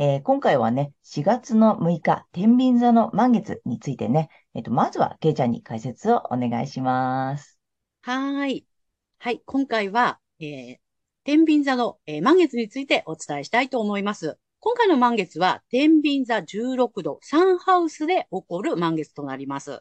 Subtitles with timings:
[0.00, 7.58] えー、今回はね、4月の6日、天秤座の満月についてね、えっ、ー、と、まずは、けいちゃんに解説をお願いします。
[8.02, 8.64] はい。
[9.18, 10.76] はい、今回は、えー、
[11.24, 14.38] 天秤座の、えー、満月についてお伝えしたいと思います。
[14.60, 19.80] 今回の満月は、天秤座16度、サンハウスで起こる満月となります。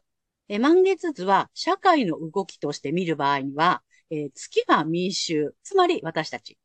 [0.49, 6.57] え満月図は、社会の動きとして見る場合には、えー、月は民衆、つまり私たち。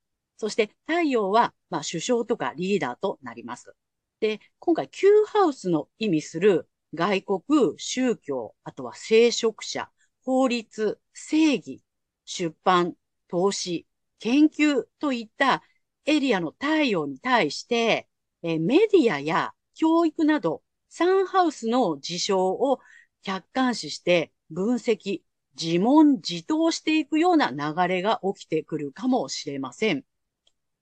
[0.42, 3.76] そして太陽は、まあ、首相とかリーダーとなります。
[4.18, 7.42] で、今回、Q ハウスの意味する外国、
[7.76, 9.88] 宗教、あとは聖職者、
[10.24, 11.84] 法律、正義、
[12.24, 12.94] 出版、
[13.28, 13.86] 投資、
[14.18, 15.62] 研究といった
[16.06, 18.08] エリアの太陽に対して、
[18.42, 22.80] えメディアや教育など、サンハウスの事象を
[23.22, 25.20] 客観視して分析、
[25.54, 30.04] 自問自答していくような流れが起きてくるかもしれません。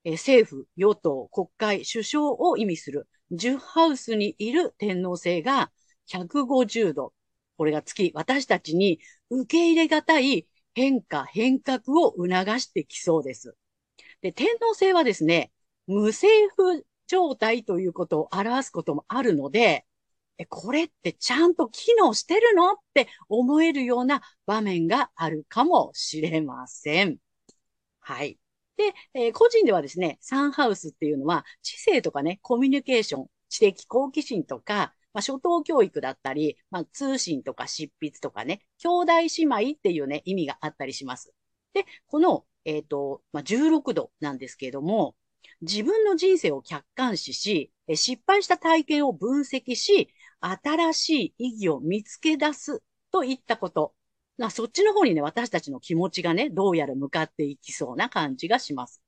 [0.04, 5.70] え政府、与党、国会、首相を意味する10ハウスにいる天皇制が
[6.06, 7.12] 150度。
[7.56, 12.28] これが月、私たちに受け入れがたい変化、変革を促
[12.60, 13.54] してきそうです。
[14.22, 15.52] で、天皇制はですね、
[15.86, 19.86] 無政府状態ということを表すこともあるので、
[20.48, 27.18] これってちゃんと機能してるのって思えるような場面があるかもしれません。
[28.00, 28.38] はい。
[28.80, 41.34] で、えー、個人ではですね、サンハウスっていうのは、知性とかね、コミュニケーション、知的好奇心とか、まあ、初等教育だったり、まあ、通信とか執筆とかね、兄弟姉妹っていうね、意味があったりします。
[41.74, 45.14] で、この、えっ、ー、と、まあ、16度なんですけれども、
[45.60, 50.08] 自分の人生を客観視し、失敗した体験を分析し、
[50.40, 53.94] 新しい意義を見つけ出すといったこと。
[54.40, 59.02] ま、そっちの方にね、私たちの気持ちがね、どうやら向かっていきそうな感じがします。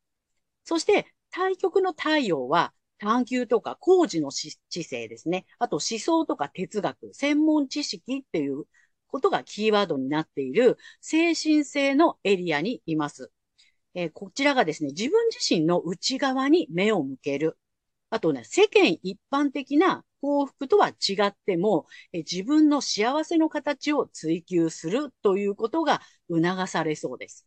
[0.65, 5.47] そして、対極の太陽は、探求とか工事の知性ですね。
[5.59, 8.65] あと思想とか哲学、専門知識っていう
[9.09, 13.33] ことがキーワードになっている精神性のエリアにいます。
[13.95, 17.59] えー、こちらがですね、自分自身の内側に目を向ける。
[18.11, 26.01] あとね、世間一般的な幸福とは違っても、え自分の幸せの形を追求するということが
[26.31, 27.47] 促されそうです。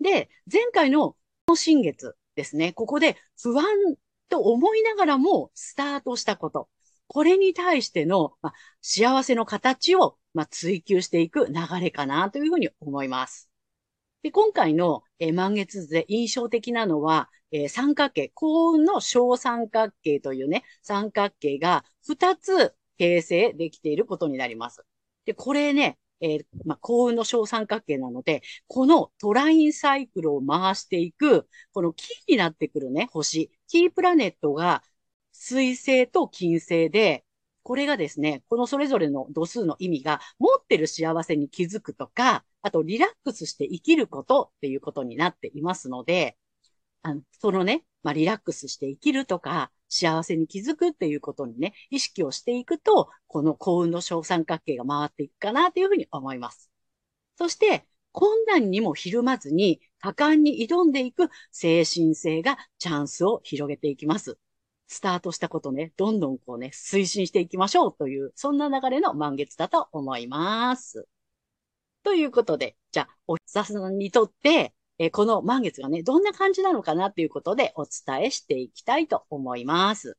[0.00, 1.16] で、前回の
[1.54, 3.64] 新月ですね、ここで不安
[4.28, 6.68] と思いながらもスタートしたこと。
[7.06, 13.51] これに対しての、ま、幸せの形を、ま、追求していく流れかなというふうに思います。
[14.22, 24.84] で今回の、えー、満月図で印象的なのは、えー、三角形、幸運の小三角形というね、三角形が2つ形成できていることになります。
[25.24, 34.84] で、これね、えー、まあ、幸運の小三角形なので、このトラインサイクルを回していく、このキーになってくるね、星、キープラネットが
[35.32, 37.24] 水星と金星で、
[37.62, 46.36] これがですね、このそれぞれの度数の意味が、持ってる幸せに気づくとか、あとリラックスして生きることっていうことになっていますので、
[47.02, 56.70] あのそのね、まあ、リラックスして生きるとか、幸せに気づくっていうことにね、意識をしていくと、この幸運の小三角形が回っていくかなというふうに思います。
[57.36, 64.38] そして、困難にもひるまずに、果敢に挑んでいく精神性がチャンスを広げていきます。
[64.92, 71.08] スタートしたことね、どんどんこうね、推進していきましょうという、そんな流れの満月だと思います。
[72.02, 80.16] ということで、じゃあ、おひささんにとって、えこの満月がね、どんな感じなのかなということでお伝えしていきたいと思います。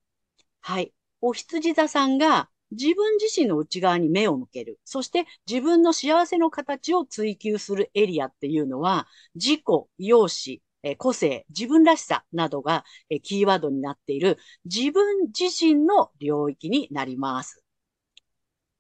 [0.62, 0.94] はい。
[1.22, 4.80] お羊座さんが自分自身の内側に目を向ける。
[4.84, 9.62] そして自分の幸せの形を追求するエリアっていうのは、自己、
[9.98, 17.63] 容姿、え個性、自分らしさなどが、えキーワードになっている自分自身の領域になります。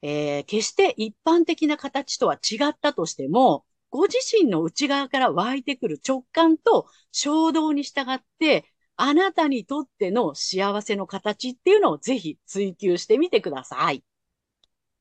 [0.01, 8.65] えー決して一般的な形とは違ったとしても、ご自身の内側から湧いてくる直感と衝動に従って、
[8.95, 14.03] あなたにとっての幸せの形っていうのをぜひ追求してみてください。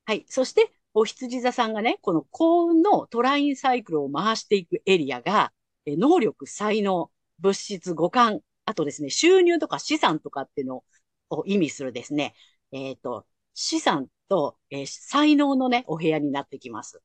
[0.05, 0.25] はい。
[0.29, 5.51] そして、お羊座さんがね、この幸運のトラインサイクルを回していくエリアが、
[5.85, 10.83] え能力、才能、物質、五感、あとですね、収入とか資産とかっていうの
[11.29, 12.33] を意味するですね、
[12.71, 17.01] えっ、と、資産と、えー才能のね、お部屋になってきます。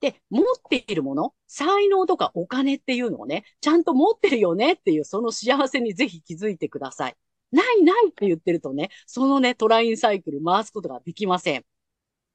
[0.00, 7.16] で、持っているもの、才能とかお金っていうのをね、ちゃんと持ってるよねっていう、その幸せにぜひ気づいてください。
[7.52, 11.64] ないないって言ってるとね、そのね、トラインサイクル回すことができません。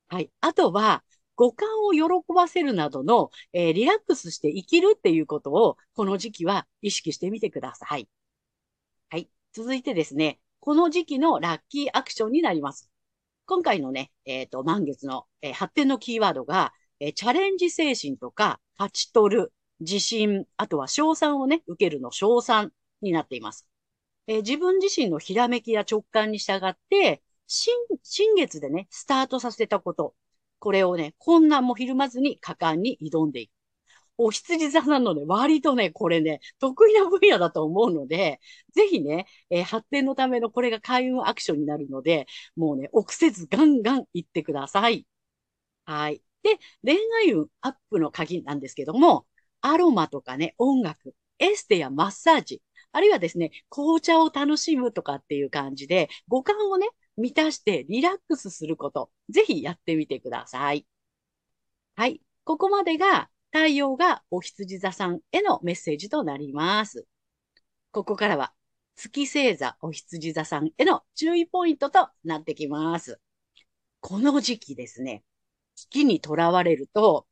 [0.10, 0.32] はい。
[0.42, 1.05] あとは、
[1.36, 8.08] 五感を喜ばせるなどの、えーリラックスして生きるっていうことを、この時期は意識してみてください。
[9.10, 9.30] はい。
[9.54, 12.90] 続いてですね、この時期のラッキーアクションになります。
[13.46, 22.72] 今回のね、えっ、と、満月の、えー発展のキーワードが、えーチャレンジ精神とか、勝ち取る、自信、あとは賞賛をね、受けるの賞賛
[23.02, 23.68] になっています。
[24.28, 30.16] えー自分自身のひらめきや直感に従って、新、新月でね、スタートさせたこと。
[30.66, 33.52] これをね、困難もひるまずに果敢に挑んでいく。
[34.18, 38.40] お羊座なので、割とね、これね、得意な分野だと思うので、
[38.74, 45.08] ぜひね、えー発展のためのこれが開運アクションになるので、もうね、臆せずガンガン行ってください。
[45.86, 46.22] はい。
[46.44, 49.28] で、恋愛運アップの鍵なんですけども、
[49.62, 60.86] アロマとかね、音楽、エステやマッサージ、あるいはですね、紅茶を楽しむとかっていう感じで、五感をね、満たしてリラックスすること、ぜひやってみてください。
[61.96, 62.22] はい。
[62.44, 67.08] ここまでが太陽がお羊座さんへのメッセージとなります。
[67.92, 68.54] ここからは
[68.96, 73.20] 月星座お羊座さんへの注意ポイントとなってきます。
[74.02, 75.24] この時期ですね、
[75.76, 77.28] 月にとらわれると、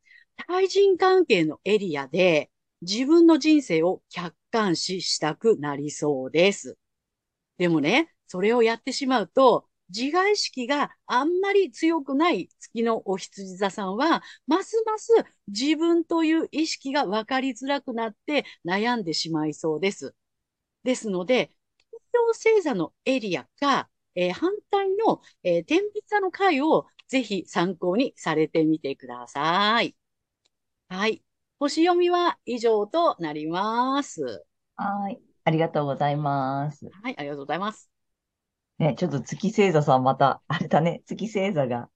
[0.48, 2.50] 対人関係のエリアで
[2.80, 6.78] 自分の人生を客観視したくなりそうです。
[7.58, 15.12] でもね、それをやってしまうと、自我意識があんまり強くない月のお羊座さんは、ますます
[15.48, 20.14] 自分という意識が分かりづらくなって悩んでしまいそうです。
[20.84, 22.26] ですので、太陽
[22.58, 29.96] 星座のエリアか、えー反対の、えー天秤座の回をぜひ参考にされてみてください。
[30.88, 31.22] はい。
[31.58, 34.44] 星読みは以上となります。
[34.76, 35.20] はい。
[35.44, 36.86] ありがとうございます。
[36.90, 37.93] はい、ありがとうございます。
[38.78, 41.90] ね、ちょっと月星座さんまた、 あれだね、月星座が、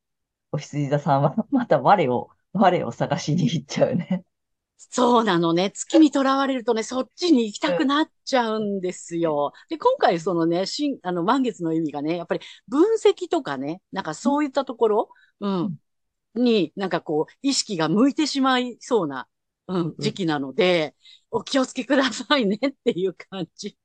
[0.52, 4.24] お羊座さんは また我を、我を探しに行っちゃうね。
[4.78, 5.72] そうなのね。
[5.72, 9.52] 月にとらわれるとね、そっちに行きたくなっちゃうんですよ。
[9.68, 15.08] で、今回そのね、新、あの、満月の意味がね、やっぱり分析とかね、なんかそういったところ、
[15.40, 15.78] うん、
[16.36, 19.28] に、なんかこう、意識が向いてしまいそうな、
[19.66, 20.94] うんうん、時期なので、
[21.30, 23.76] お気をつけくださいねっていう感じ。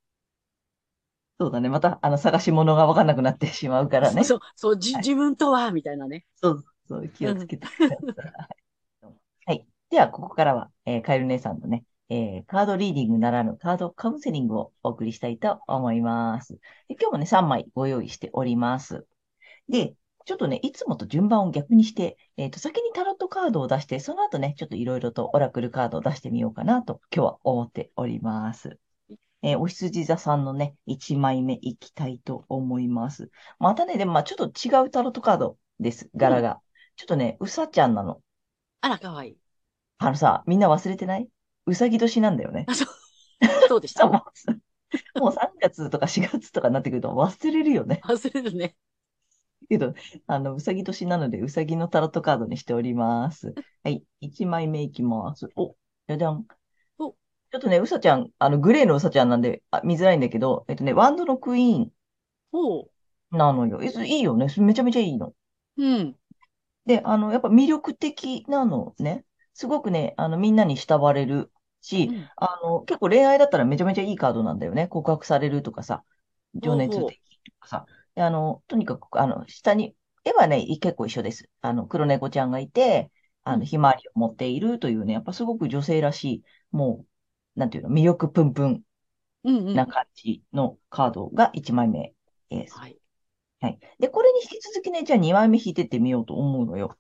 [1.39, 1.69] そうだね。
[1.69, 4.23] また、あの、探し物がわかんなくなってしまうからね。
[4.23, 6.25] そう、そう、じ、はい自分とは、みたいなね。
[6.35, 7.97] そうそう、気をつけてください。
[9.45, 9.65] はい。
[9.89, 16.53] では、ここからは、えーカエル姉さんのね、えーカードリーディングならぬカードカウンセリングをお送りしたいと思います。
[16.87, 19.05] で今日もね、3枚ご用意しております。
[19.69, 19.95] で、
[20.25, 28.79] ちょっとね、いつもと順番を逆にして、えっと、先にタロットカードを出して、その後ね、ちょっといろいろとオラクルカードを出してみようかなと、今日は思っております。
[29.43, 33.29] えーお羊座さんのね、1枚目いきたいと思います。
[33.59, 36.61] またね、でもまあちょっと違うタロットカードです、柄が。
[36.95, 38.21] ちょっとね、うさちゃんなの。
[38.81, 39.37] あら、かわいい。
[39.97, 41.29] あのさ、みんな忘れてない？
[41.65, 42.65] うさぎ年なんだよね。
[42.65, 42.87] あ、そう、
[43.67, 44.07] そうでしさた。
[44.09, 44.25] も
[45.15, 48.01] うもう3月とか4月とかになってくると忘れるよね。
[48.03, 48.75] 忘れるね。
[49.69, 49.93] けど、
[50.27, 53.55] あの、うさぎ年なので、うさぎのタロットカードにしております。
[53.83, 55.49] はい、1枚目いきます。
[55.55, 55.75] お、
[56.07, 56.47] じゃじゃん。
[57.53, 61.91] おちょっとね、うさちゃん、あの、グレーのうさちゃんなんで、あ、見づらいんだけど、えっとね、ワンドのクイーン
[62.53, 62.89] おう。
[63.31, 63.81] なのよ。
[63.83, 64.47] えいいよね。
[64.59, 65.33] めちゃめちゃいいの。
[65.77, 66.15] うん。
[66.85, 69.25] で、あの、やっぱ魅力的なのね。
[69.53, 74.87] すごくね、あの、みんなに慕われるし、うんあの、結構恋愛だったらめちゃめちゃいいカードなんだよね。
[74.87, 76.03] 告白されるとかさ、
[76.55, 77.85] 情熱的とかさ。
[78.15, 79.95] であの、とにかく、あの、下に、
[80.25, 81.49] 絵はね、結構一緒です。
[81.61, 83.11] あの、黒猫ちゃんがいて、
[83.43, 87.07] あの、うんひまわりを持っているというね、やっぱすごく女性らしい、もう、
[87.55, 88.81] なんていうの、魅力プンプン
[89.43, 89.75] うんうん。
[89.75, 92.13] な感じのカードが1枚目
[92.49, 92.77] です。
[92.77, 92.97] はい。
[93.59, 93.79] はい。
[93.99, 96.97] で、これに引き続きね、じゃあ2枚目引いてってみようと思うのよ。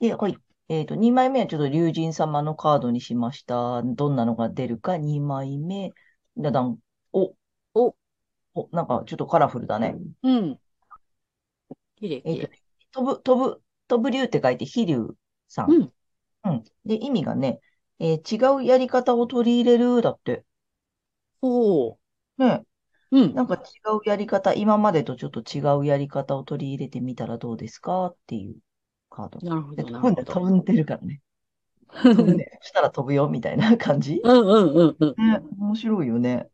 [0.00, 0.36] で、はい。
[0.68, 3.82] えっと、2枚目はちょっと竜神様のカードにしました。
[3.82, 5.92] どんなのが出るか、2枚目。
[6.38, 6.78] だだん。
[7.12, 7.34] お、
[7.74, 7.94] お、
[8.54, 9.96] お、なんかちょっとカラフルだね。
[10.22, 10.58] うん。
[11.96, 12.50] 綺麗、
[12.92, 15.08] 飛ぶ、飛ぶ、飛ぶ竜って書いて飛竜
[15.48, 15.72] さん。
[15.72, 15.92] うん。
[16.44, 16.64] うん。
[16.84, 17.60] で、意味がね、
[17.98, 20.44] えー違うやり方を取り入れる、だって。
[21.40, 21.98] ほ
[22.38, 22.64] ね。
[23.10, 23.18] う。
[23.20, 23.34] うん。
[23.34, 23.58] なんか違
[23.96, 28.56] うやり方、今までとちょっと違うやり方を取り入れてみたらどうですかっていう
[29.10, 29.38] カード。
[29.40, 30.24] でなるほど、な飛ぶんほど。
[30.24, 31.20] 飛んでるからね。
[32.02, 32.46] 飛ぶね。
[32.62, 34.20] そしたら飛ぶよ、みたいな感じ？
[34.24, 35.16] うんうんうんうん。
[35.16, 36.48] ね、面白いよね。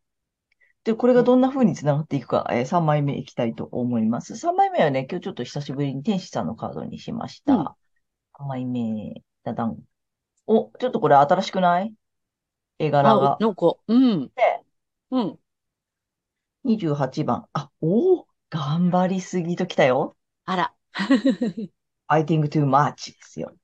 [0.84, 4.36] で、これがどんな風につながっていくか、えー、3枚目いきたいと思います。
[4.36, 7.76] 3枚目はね、今日ちょっと久しぶりに天使さんのカードにしましうんた。
[8.38, 9.87] 3枚目、ダダン。
[10.48, 11.94] お、ちょっとこれ新しくない？
[12.78, 13.38] 絵柄あ、が。
[13.38, 14.32] なんか、うん。
[14.36, 14.42] で、
[15.10, 15.38] うん。
[16.64, 17.48] 28番。
[17.52, 20.16] あ、おー頑張りすぎときたよ。
[20.44, 20.74] あら。
[22.08, 23.56] fighting too much ですよ。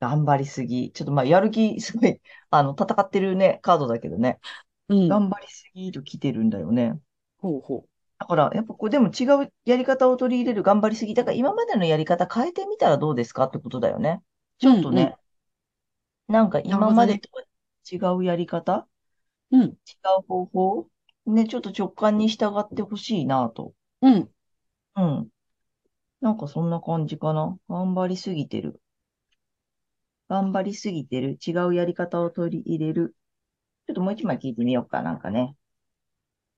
[0.00, 0.92] 頑張りすぎ。
[0.92, 4.40] ちょっとまあ、やる気、すごい、 あの、戦ってるね、カードだけどね。
[4.88, 5.18] うん。
[5.18, 7.00] 頑張りすぎと来てるんだよね。
[7.38, 7.88] ほうほ
[8.18, 11.14] だから、やっぱこれでも違うやり方を取り入れる頑張りすぎ。
[11.14, 14.22] だから今までのやり方変えてみたらどうですかってことだよね。
[14.58, 15.16] ちょっとね、
[16.30, 17.42] なんか今までとは
[17.90, 18.86] 違うやり方、
[19.50, 19.58] う。
[19.58, 19.64] うん。
[19.64, 19.72] 違
[20.20, 20.88] う方法、
[21.26, 23.74] ね、ちょっと直感に従ってほしいなと。
[24.00, 24.30] うん。
[24.94, 25.28] うん。
[26.20, 27.58] なんかそんな感じかな。
[27.68, 28.80] 頑張りすぎてる。
[30.28, 31.36] 頑張りすぎてる。
[31.44, 33.16] 違うやり方を取り入れる。
[33.88, 35.02] ちょっともう一枚聞いてみようか。
[35.02, 35.56] なんかね。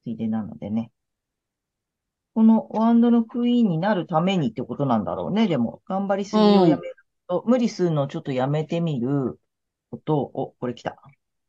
[0.05, 0.93] ついでなのでね。
[2.35, 5.49] このワンドのクイーンになるためにってことなんだろうね。
[5.49, 9.39] でも、頑張りすぎをやめると、無理するのをちょっとやめてみるこ
[9.99, 11.01] とを、お、これ来た。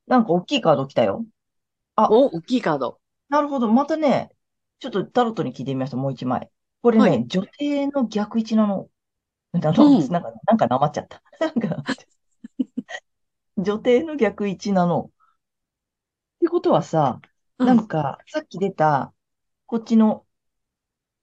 [0.08, 1.26] なんか大きいカード来たよ。
[1.98, 3.00] お、大きいカード。
[3.30, 3.72] なるほど。
[3.72, 4.32] またね、
[4.80, 5.98] ちょっとタロットに聞いてみました。
[5.98, 6.50] もう一枚。
[6.82, 8.90] これね、はい女帝の逆位置なの。
[9.54, 11.22] なの、うんなんか、なんかなまっちゃった。
[11.40, 11.84] なんか、
[13.58, 15.12] 女帝の逆位置なの。
[16.36, 17.22] ってことはさ、
[17.60, 19.14] うんなんか、さっき出た、
[19.68, 20.26] こっちの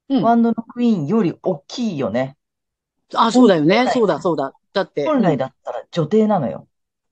[0.08, 2.36] うんワンドのクイーンより大きいよね。
[3.14, 3.88] あ、そうだよね。
[3.92, 4.52] そうだ、そうだ。
[4.72, 5.06] だって。
[5.06, 6.66] 本来だったら女帝なのよ。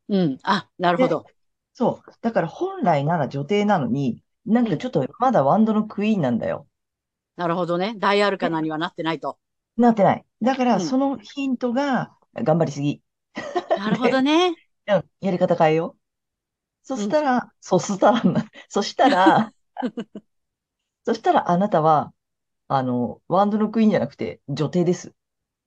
[0.08, 0.20] うん。
[0.22, 0.38] うん。
[0.42, 1.26] あ、なるほど。
[1.74, 2.10] そう。
[2.20, 6.68] だから本来なら女帝なのに、なんかちょっとまだワンドのクイーンなんだよ。
[7.36, 7.94] なるほどね。
[7.96, 9.38] 大アルカナにはなってないと。
[9.76, 10.26] なってない。
[10.42, 13.02] だから、うんそのヒントが、頑張りすぎ。
[13.74, 14.54] なるほどね。
[14.88, 16.00] うん、やり方変えよう。
[16.86, 18.22] そしたら、 そしたら、
[18.68, 19.54] そしたら、
[21.04, 22.12] そしたらあなたは、
[22.68, 25.14] あの、ワンドのクイーンじゃなくて、女帝です。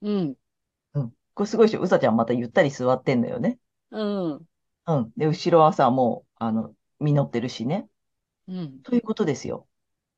[0.02, 0.38] うん。
[0.94, 1.14] うん。
[1.34, 1.82] これすごいでしょ。
[1.82, 3.60] うさちゃんまたゆったり座ってんのよね。
[3.92, 4.48] うん。
[4.88, 5.14] うん。
[5.18, 7.88] で、後ろはさ、もう、あの、実ってるしね。
[8.48, 8.84] うん。
[8.84, 9.68] ということですよ。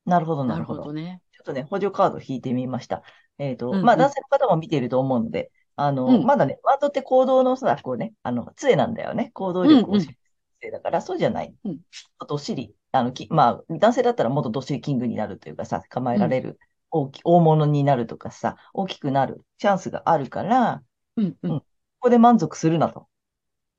[0.04, 0.82] なるほど、ななるるほど。
[0.82, 1.22] ほどね。
[1.32, 3.02] ちょっとね、補助カード引いてみました。
[3.38, 9.30] えっと、うんうんまあ、男性の方も見ていると思うので、あの、うんまだね、ワードって行動のさ、こうね、あの、杖なんだよね。
[9.34, 10.20] 行動力を示す
[10.60, 11.54] 杖だから、そうじゃない。
[11.64, 11.80] うん
[12.28, 16.58] どっしり、あの、き、まあ、男性だったらもっとどっしりキングになるというかさ、構えられる、
[16.90, 20.82] 大き、大物になるとかさ、大きくなるチャンスがあるから、
[21.16, 21.36] うん。
[21.42, 21.62] うん。
[22.00, 23.08] ここで満足するなと。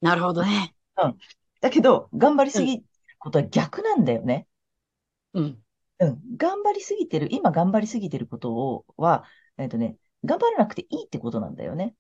[0.01, 0.75] なるほどね。
[1.61, 2.83] だけど、頑張りすぎる
[3.19, 4.47] ことは逆なんだよね。
[5.33, 5.61] うん。
[5.99, 6.21] うん。
[6.37, 9.25] 頑張りすぎてる、今頑張りすぎてることを、は、
[9.57, 11.95] えっとね、頑張らなくていいってことなんだよね。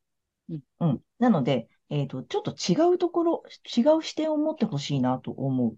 [0.49, 0.63] うん。
[0.79, 1.01] うん。
[1.19, 3.43] なので、えっと、ちょっと違うところ、
[3.77, 5.77] 違う視点を持ってほしいなと思う。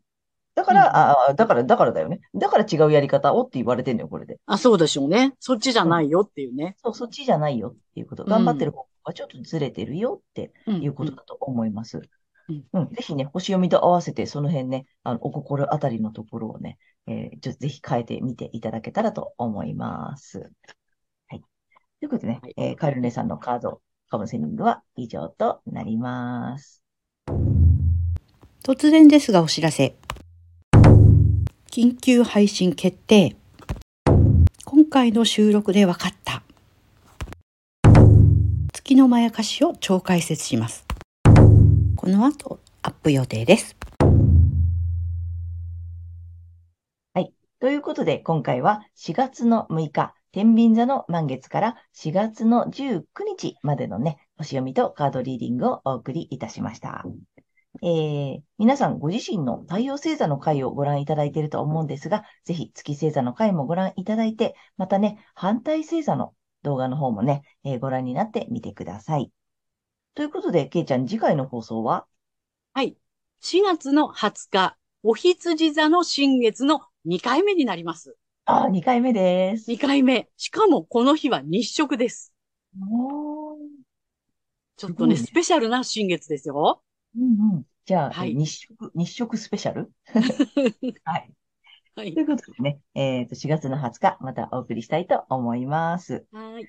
[0.55, 2.21] だかうんら、ああ、だから、だからだよね。
[2.35, 4.39] だから違うやり方をって言われてんのよ、これで。
[4.45, 5.33] あ、そうでしょうね。
[5.39, 6.75] そっちじゃないよっていうね。
[6.77, 8.25] そう、そっちじゃないよっていうこと。
[8.25, 10.81] うん頑張ってる方向はちょっとずれてるよってうん。
[10.81, 12.01] いうことだと思います。
[12.49, 12.89] うんうん。
[12.89, 20.51] ぜひね、星読みと合わせて、その辺ね、あの、お心当たりのところをね、えー、ちょっとぜひ変えてみていただけたらと思います。
[21.27, 21.41] はい。
[21.99, 26.83] ということでね、はいえーカエル姉さんのカード、カウンセリングは以上となります。
[28.63, 29.95] 突然ですがお知らせ。
[31.71, 33.35] 緊急配信決定。
[34.65, 36.13] 今回の収録で分かっ
[39.07, 40.85] のまやかしを超解説します。
[41.95, 43.77] この後、アップ予定です
[47.13, 47.31] はい。
[47.61, 57.05] ということで、今回は4月の6日、天秤座の満月から4月の19日までのね、星読みとカードリーディングをお送りいたしました。
[57.81, 66.33] えー、皆さんご自身の太陽星座の回をご覧いただいていると思うんですが、ぜひ月星座の回もご覧いただいて、またね、反対星座の
[66.63, 69.31] 動画の方もね、えーご覧になってみてください。
[70.15, 72.05] ということで、けいちゃん、次回の放送は？
[72.73, 72.97] はい。
[73.39, 78.17] 4月の20日、お羊座の新月の2回目になります。
[78.45, 79.69] あー、2回目です。
[79.69, 80.29] 2回目。
[80.37, 82.33] しかもこの日は日食です。
[82.89, 83.57] おー
[84.77, 86.81] ちょっとね、ねスペシャルな新月ですよ。
[87.15, 87.63] うんうん。
[87.85, 89.91] じゃあ、はい日食、日食スペシャル？
[91.03, 91.31] はい。
[91.97, 92.19] はいと。
[92.19, 96.25] いうことでね、えっと、4月の20日、またお送りしたいと思います。
[96.31, 96.67] はい。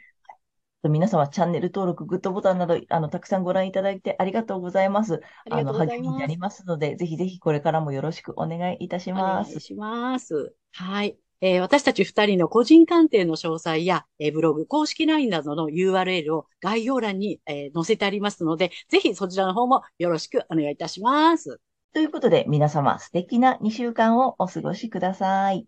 [0.88, 5.20] 皆様、チャンネル登録、グッドボタンなど、あの、たくさんご覧いただいてありがとうございます。
[5.50, 6.36] ありがとうござい励みにますなり。
[6.38, 9.50] ますので、ぜひぜひこれからもよろしくお願いいたしおます。
[9.50, 10.54] 願いします。
[10.72, 11.18] はい。
[11.40, 21.60] えー私たち二人の個人鑑定の詳細や、えーブログ、公式 LINE などの URL を概要欄に、えー載せてありますので、ぜひそちらの方もよろしくお願いいたします。
[21.92, 25.66] ということで、皆様、素敵な2週間をお過ごしください。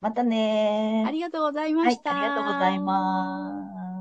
[0.00, 1.08] またねー。
[1.08, 2.10] ありがとうございまはい、した。
[2.10, 3.91] ありがとうございます。